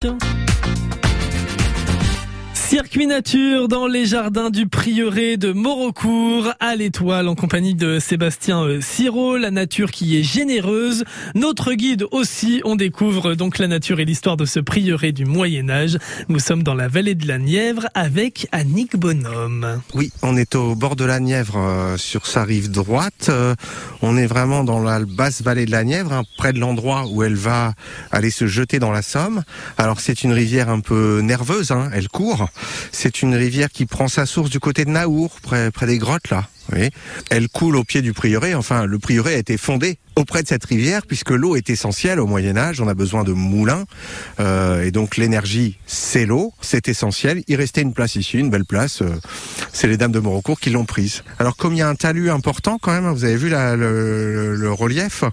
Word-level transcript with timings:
Don't 0.00 0.39
Circuit 2.70 3.08
nature 3.08 3.66
dans 3.66 3.88
les 3.88 4.06
jardins 4.06 4.48
du 4.48 4.68
prieuré 4.68 5.36
de 5.36 5.50
Morocourt 5.50 6.52
à 6.60 6.76
l'étoile 6.76 7.26
en 7.26 7.34
compagnie 7.34 7.74
de 7.74 7.98
Sébastien 7.98 8.62
euh, 8.62 8.80
Siro, 8.80 9.36
la 9.36 9.50
nature 9.50 9.90
qui 9.90 10.16
est 10.16 10.22
généreuse. 10.22 11.02
Notre 11.34 11.72
guide 11.72 12.06
aussi, 12.12 12.62
on 12.64 12.76
découvre 12.76 13.34
donc 13.34 13.58
la 13.58 13.66
nature 13.66 13.98
et 13.98 14.04
l'histoire 14.04 14.36
de 14.36 14.44
ce 14.44 14.60
prieuré 14.60 15.10
du 15.10 15.24
Moyen 15.24 15.68
Âge. 15.68 15.98
Nous 16.28 16.38
sommes 16.38 16.62
dans 16.62 16.74
la 16.74 16.86
vallée 16.86 17.16
de 17.16 17.26
la 17.26 17.38
Nièvre 17.38 17.88
avec 17.94 18.46
Annick 18.52 18.96
Bonhomme. 18.96 19.82
Oui, 19.94 20.12
on 20.22 20.36
est 20.36 20.54
au 20.54 20.76
bord 20.76 20.94
de 20.94 21.04
la 21.04 21.18
Nièvre 21.18 21.56
euh, 21.58 21.96
sur 21.96 22.28
sa 22.28 22.44
rive 22.44 22.70
droite. 22.70 23.30
Euh, 23.30 23.56
on 24.00 24.16
est 24.16 24.28
vraiment 24.28 24.62
dans 24.62 24.78
la 24.80 25.00
basse 25.00 25.42
vallée 25.42 25.66
de 25.66 25.72
la 25.72 25.82
Nièvre, 25.82 26.12
hein, 26.12 26.22
près 26.38 26.52
de 26.52 26.60
l'endroit 26.60 27.06
où 27.10 27.24
elle 27.24 27.34
va 27.34 27.72
aller 28.12 28.30
se 28.30 28.46
jeter 28.46 28.78
dans 28.78 28.92
la 28.92 29.02
Somme. 29.02 29.42
Alors 29.76 29.98
c'est 29.98 30.22
une 30.22 30.32
rivière 30.32 30.68
un 30.68 30.78
peu 30.78 31.20
nerveuse, 31.20 31.72
hein, 31.72 31.90
elle 31.92 32.06
court. 32.06 32.48
C'est 32.92 33.22
une 33.22 33.34
rivière 33.34 33.70
qui 33.70 33.86
prend 33.86 34.08
sa 34.08 34.26
source 34.26 34.50
du 34.50 34.60
côté 34.60 34.84
de 34.84 34.90
Naour, 34.90 35.40
près, 35.42 35.70
des 35.86 35.98
grottes 35.98 36.30
là. 36.30 36.48
Elle 37.30 37.48
coule 37.48 37.76
au 37.76 37.84
pied 37.84 38.02
du 38.02 38.12
prieuré. 38.12 38.54
Enfin, 38.54 38.86
le 38.86 38.98
prieuré 38.98 39.34
a 39.34 39.38
été 39.38 39.56
fondé 39.56 39.98
auprès 40.20 40.42
de 40.42 40.48
cette 40.48 40.64
rivière 40.64 41.06
puisque 41.06 41.30
l'eau 41.30 41.56
est 41.56 41.70
essentielle 41.70 42.20
au 42.20 42.26
Moyen 42.26 42.56
Âge. 42.56 42.80
On 42.80 42.88
a 42.88 42.94
besoin 42.94 43.24
de 43.24 43.32
moulins 43.32 43.84
euh, 44.38 44.84
et 44.84 44.90
donc 44.90 45.16
l'énergie, 45.16 45.78
c'est 45.86 46.26
l'eau, 46.26 46.52
c'est 46.60 46.88
essentiel. 46.88 47.42
Il 47.48 47.56
restait 47.56 47.80
une 47.80 47.94
place 47.94 48.16
ici, 48.16 48.38
une 48.38 48.50
belle 48.50 48.66
place. 48.66 49.02
Euh, 49.02 49.08
c'est 49.72 49.88
les 49.88 49.96
dames 49.96 50.12
de 50.12 50.20
Morocourt 50.20 50.60
qui 50.60 50.70
l'ont 50.70 50.84
prise. 50.84 51.24
Alors 51.38 51.56
comme 51.56 51.72
il 51.72 51.78
y 51.78 51.82
a 51.82 51.88
un 51.88 51.94
talus 51.94 52.30
important 52.30 52.78
quand 52.80 52.92
même, 52.92 53.10
vous 53.10 53.24
avez 53.24 53.36
vu 53.36 53.48
le, 53.48 54.54
le, 54.56 54.72
relief, 54.72 55.24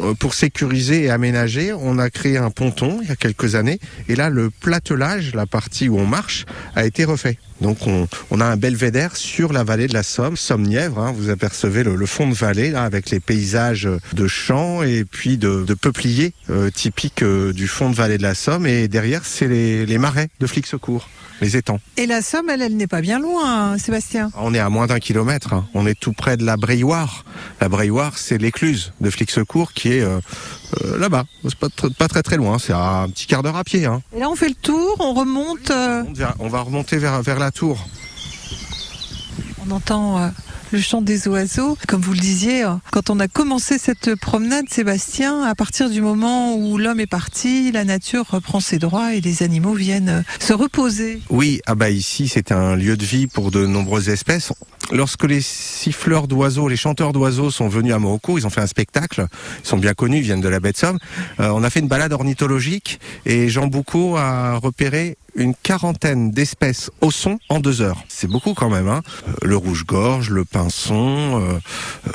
euh, 0.00 0.14
pour 0.14 0.34
sécuriser 0.34 1.04
et 1.04 1.10
aménager, 1.10 1.72
on 1.72 1.98
a 1.98 2.10
créé 2.10 2.36
un 2.36 2.50
ponton 2.50 2.98
il 3.02 3.08
y 3.08 3.12
a 3.12 3.16
quelques 3.16 3.54
années 3.54 3.78
et 4.08 4.16
là 4.16 4.30
le 4.30 4.50
platelage, 4.50 5.34
la 5.34 5.46
partie 5.46 5.88
où 5.88 5.98
on 5.98 6.06
marche, 6.06 6.44
a 6.74 6.84
été 6.84 7.04
refait. 7.04 7.38
Donc 7.64 7.86
on, 7.86 8.06
on, 8.30 8.42
a 8.42 8.44
un 8.44 8.58
belvédère 8.58 9.16
sur 9.16 9.54
la 9.54 9.64
vallée 9.64 9.86
de 9.86 9.94
la 9.94 10.02
Somme, 10.02 10.36
Somme-Nièvre. 10.36 10.98
Hein, 10.98 11.14
vous 11.16 11.30
apercevez 11.30 11.82
le, 11.82 11.96
le, 11.96 12.04
fond 12.04 12.28
de 12.28 12.34
vallée 12.34 12.70
là 12.70 12.84
avec 12.84 13.08
les 13.08 13.20
paysages 13.20 13.88
de 14.12 14.28
champs 14.28 14.82
et 14.82 15.06
puis 15.10 15.38
de, 15.38 15.64
de 15.64 15.72
peupliers 15.72 16.34
euh, 16.50 16.70
typiques 16.70 17.22
euh, 17.22 17.54
du 17.54 17.66
fond 17.66 17.88
de 17.88 17.94
vallée 17.94 18.18
de 18.18 18.22
la 18.22 18.34
Somme. 18.34 18.66
Et 18.66 18.86
derrière 18.86 19.24
c'est 19.24 19.48
les, 19.48 19.86
les, 19.86 19.96
marais 19.96 20.28
de 20.40 20.46
Flixecourt, 20.46 21.08
les 21.40 21.56
étangs. 21.56 21.80
Et 21.96 22.04
la 22.06 22.20
Somme, 22.20 22.50
elle, 22.50 22.60
elle 22.60 22.76
n'est 22.76 22.86
pas 22.86 23.00
bien 23.00 23.18
loin, 23.18 23.78
Sébastien. 23.78 24.30
On 24.36 24.52
est 24.52 24.58
à 24.58 24.68
moins 24.68 24.86
d'un 24.86 24.98
kilomètre. 24.98 25.54
Hein. 25.54 25.66
On 25.72 25.86
est 25.86 25.98
tout 25.98 26.12
près 26.12 26.36
de 26.36 26.44
la 26.44 26.58
Brailloire. 26.58 27.24
La 27.64 27.70
Brailloire, 27.70 28.18
c'est 28.18 28.36
l'écluse 28.36 28.92
de 29.00 29.08
Flixecourt 29.08 29.72
qui 29.72 29.94
est 29.94 30.02
euh, 30.02 30.20
euh, 30.84 30.98
là-bas. 30.98 31.24
C'est 31.44 31.54
pas, 31.54 31.68
pas, 31.98 32.08
très 32.08 32.22
très 32.22 32.36
loin. 32.36 32.58
C'est 32.58 32.74
à 32.74 33.04
un 33.04 33.08
petit 33.08 33.26
quart 33.26 33.42
d'heure 33.42 33.56
à 33.56 33.64
pied. 33.64 33.86
Hein. 33.86 34.02
Et 34.14 34.20
là, 34.20 34.28
on 34.28 34.36
fait 34.36 34.50
le 34.50 34.54
tour, 34.54 34.98
on 35.00 35.14
remonte. 35.14 35.70
Euh... 35.70 36.04
On 36.40 36.48
va 36.48 36.60
remonter 36.60 36.98
vers, 36.98 37.22
vers 37.22 37.38
la 37.38 37.50
tour. 37.50 37.88
On 39.66 39.70
entend 39.70 40.30
le 40.72 40.80
chant 40.80 41.02
des 41.02 41.28
oiseaux. 41.28 41.76
Comme 41.86 42.00
vous 42.00 42.12
le 42.12 42.18
disiez, 42.18 42.64
quand 42.90 43.10
on 43.10 43.20
a 43.20 43.28
commencé 43.28 43.78
cette 43.78 44.14
promenade, 44.14 44.66
Sébastien, 44.70 45.42
à 45.42 45.54
partir 45.54 45.90
du 45.90 46.00
moment 46.00 46.56
où 46.56 46.78
l'homme 46.78 47.00
est 47.00 47.06
parti, 47.06 47.72
la 47.72 47.84
nature 47.84 48.26
reprend 48.28 48.60
ses 48.60 48.78
droits 48.78 49.14
et 49.14 49.20
les 49.20 49.42
animaux 49.42 49.74
viennent 49.74 50.24
se 50.40 50.52
reposer. 50.52 51.20
Oui, 51.30 51.60
ah 51.66 51.74
bah 51.74 51.90
ici 51.90 52.28
c'est 52.28 52.52
un 52.52 52.76
lieu 52.76 52.96
de 52.96 53.04
vie 53.04 53.26
pour 53.26 53.50
de 53.50 53.66
nombreuses 53.66 54.08
espèces. 54.08 54.52
Lorsque 54.92 55.24
les 55.24 55.40
siffleurs 55.40 56.28
d'oiseaux, 56.28 56.68
les 56.68 56.76
chanteurs 56.76 57.12
d'oiseaux 57.12 57.50
sont 57.50 57.68
venus 57.68 57.94
à 57.94 57.98
Morocco, 57.98 58.36
ils 58.36 58.46
ont 58.46 58.50
fait 58.50 58.60
un 58.60 58.66
spectacle, 58.66 59.26
ils 59.64 59.66
sont 59.66 59.78
bien 59.78 59.94
connus, 59.94 60.18
ils 60.18 60.22
viennent 60.22 60.42
de 60.42 60.48
la 60.48 60.60
baie 60.60 60.72
de 60.72 60.76
Somme. 60.76 60.98
Euh, 61.40 61.48
on 61.54 61.62
a 61.62 61.70
fait 61.70 61.80
une 61.80 61.88
balade 61.88 62.12
ornithologique 62.12 63.00
et 63.24 63.48
Jean 63.48 63.66
Boucault 63.66 64.16
a 64.16 64.56
repéré 64.56 65.16
une 65.36 65.54
quarantaine 65.54 66.30
d'espèces 66.30 66.90
au 67.00 67.10
son 67.10 67.38
en 67.48 67.60
deux 67.60 67.80
heures. 67.80 68.04
C'est 68.08 68.28
beaucoup 68.28 68.54
quand 68.54 68.70
même. 68.70 68.88
Hein 68.88 69.02
le 69.42 69.56
rouge-gorge, 69.56 70.30
le 70.30 70.44
pinson, 70.54 71.42
euh, 71.42 71.58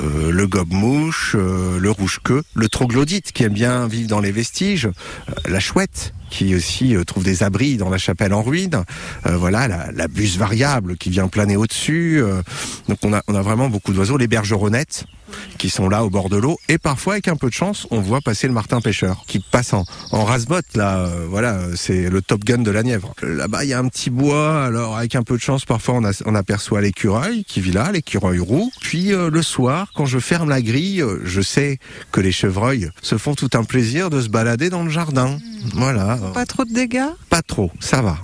euh, 0.02 0.32
le 0.32 0.46
gobe-mouche, 0.46 1.36
euh, 1.38 1.78
le 1.78 1.90
rouge-queue, 1.90 2.42
le 2.54 2.68
troglodyte 2.70 3.32
qui 3.32 3.44
aime 3.44 3.52
bien 3.52 3.86
vivre 3.86 4.08
dans 4.08 4.20
les 4.20 4.32
vestiges, 4.32 4.88
la 5.46 5.60
chouette 5.60 6.14
qui 6.30 6.54
aussi 6.54 6.96
trouve 7.06 7.24
des 7.24 7.42
abris 7.42 7.76
dans 7.76 7.90
la 7.90 7.98
chapelle 7.98 8.32
en 8.32 8.40
ruine. 8.40 8.84
voilà, 9.24 9.66
la, 9.68 10.08
buse 10.08 10.38
variable 10.38 10.96
qui 10.96 11.10
vient 11.10 11.26
planer 11.26 11.56
au-dessus. 11.56 12.22
donc 12.88 12.98
on 13.02 13.12
a 13.12 13.42
vraiment 13.42 13.68
beaucoup 13.68 13.92
d'oiseaux. 13.92 14.16
Les 14.16 14.28
bergeronnettes 14.28 15.06
qui 15.60 15.68
sont 15.68 15.90
là 15.90 16.04
au 16.04 16.10
bord 16.10 16.30
de 16.30 16.38
l'eau. 16.38 16.58
Et 16.70 16.78
parfois 16.78 17.12
avec 17.14 17.28
un 17.28 17.36
peu 17.36 17.48
de 17.48 17.52
chance 17.52 17.86
on 17.90 18.00
voit 18.00 18.22
passer 18.22 18.46
le 18.46 18.54
martin 18.54 18.80
pêcheur 18.80 19.24
qui 19.26 19.40
passe 19.40 19.74
en, 19.74 19.84
en 20.10 20.24
rasbotte 20.24 20.74
là 20.74 21.00
euh, 21.00 21.26
voilà 21.28 21.58
c'est 21.76 22.08
le 22.08 22.22
top 22.22 22.44
gun 22.44 22.58
de 22.58 22.70
la 22.70 22.82
Nièvre. 22.82 23.12
Là-bas 23.22 23.64
il 23.64 23.68
y 23.68 23.74
a 23.74 23.78
un 23.78 23.86
petit 23.88 24.08
bois 24.08 24.64
alors 24.64 24.96
avec 24.96 25.16
un 25.16 25.22
peu 25.22 25.36
de 25.36 25.42
chance 25.42 25.66
parfois 25.66 25.96
on, 25.96 26.04
a, 26.04 26.12
on 26.24 26.34
aperçoit 26.34 26.80
l'écureuil 26.80 27.44
qui 27.44 27.60
vit 27.60 27.72
là 27.72 27.92
l'écureuil 27.92 28.38
roux. 28.38 28.70
Puis 28.80 29.12
euh, 29.12 29.28
le 29.28 29.42
soir 29.42 29.92
quand 29.94 30.06
je 30.06 30.18
ferme 30.18 30.48
la 30.48 30.62
grille 30.62 31.02
euh, 31.02 31.20
je 31.24 31.42
sais 31.42 31.78
que 32.10 32.22
les 32.22 32.32
chevreuils 32.32 32.88
se 33.02 33.18
font 33.18 33.34
tout 33.34 33.50
un 33.52 33.64
plaisir 33.64 34.08
de 34.08 34.22
se 34.22 34.30
balader 34.30 34.70
dans 34.70 34.82
le 34.82 34.90
jardin. 34.90 35.28
Mmh. 35.28 35.40
voilà. 35.74 36.18
Pas 36.32 36.46
trop 36.46 36.64
de 36.64 36.72
dégâts? 36.72 37.10
Pas 37.28 37.42
trop 37.42 37.70
ça 37.80 38.00
va 38.00 38.16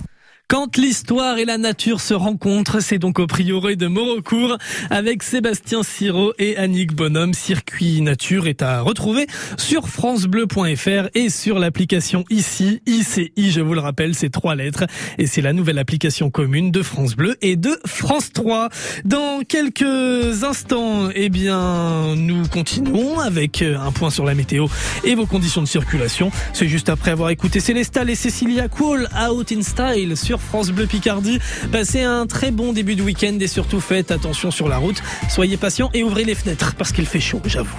quand 0.47 0.77
l'histoire 0.77 1.37
et 1.37 1.45
la 1.45 1.57
nature 1.57 1.99
se 1.99 2.13
rencontrent, 2.13 2.79
c'est 2.79 2.99
donc 2.99 3.19
au 3.19 3.27
prieuré 3.27 3.75
de 3.75 3.87
Morocourt 3.87 4.57
avec 4.89 5.21
Sébastien 5.21 5.83
Siro 5.83 6.33
et 6.39 6.55
Annick 6.55 6.93
Bonhomme. 6.95 7.33
Circuit 7.33 8.01
Nature 8.01 8.47
est 8.47 8.61
à 8.61 8.81
retrouver 8.81 9.27
sur 9.57 9.89
francebleu.fr 9.89 11.09
et 11.15 11.29
sur 11.29 11.59
l'application 11.59 12.23
ici, 12.29 12.81
ICI, 12.85 13.51
je 13.51 13.59
vous 13.59 13.73
le 13.73 13.81
rappelle, 13.81 14.15
c'est 14.15 14.29
trois 14.29 14.55
lettres 14.55 14.85
et 15.17 15.27
c'est 15.27 15.41
la 15.41 15.51
nouvelle 15.51 15.79
application 15.79 16.29
commune 16.29 16.71
de 16.71 16.81
France 16.81 17.15
Bleu 17.15 17.35
et 17.41 17.57
de 17.57 17.77
France 17.85 18.31
3. 18.31 18.69
Dans 19.03 19.41
quelques 19.45 20.43
instants, 20.43 21.09
eh 21.13 21.29
bien, 21.29 22.15
nous 22.15 22.47
continuons 22.47 23.19
avec 23.19 23.61
un 23.61 23.91
point 23.91 24.09
sur 24.09 24.23
la 24.23 24.33
météo 24.33 24.67
et 25.03 25.15
vos 25.15 25.25
conditions 25.25 25.61
de 25.61 25.67
circulation. 25.67 26.31
C'est 26.53 26.69
juste 26.69 26.87
après 26.87 27.11
avoir 27.11 27.31
écouté 27.31 27.59
Célestal 27.59 28.09
et 28.09 28.15
Cecilia 28.15 28.69
Cool, 28.69 29.09
Out 29.29 29.51
in 29.51 29.61
Style 29.61 30.15
France 30.39 30.69
Bleu 30.71 30.85
Picardie. 30.85 31.39
Passez 31.71 32.01
un 32.03 32.25
très 32.27 32.51
bon 32.51 32.73
début 32.73 32.95
de 32.95 33.03
week-end 33.03 33.37
et 33.39 33.47
surtout 33.47 33.79
faites 33.79 34.11
attention 34.11 34.51
sur 34.51 34.67
la 34.67 34.77
route. 34.77 35.01
Soyez 35.29 35.57
patients 35.57 35.89
et 35.93 36.03
ouvrez 36.03 36.23
les 36.23 36.35
fenêtres 36.35 36.75
parce 36.75 36.91
qu'il 36.91 37.05
fait 37.05 37.19
chaud, 37.19 37.41
j'avoue. 37.45 37.77